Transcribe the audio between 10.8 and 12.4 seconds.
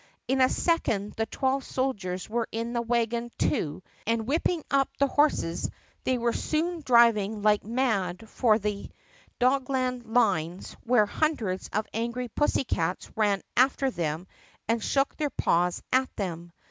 while hundreds of angry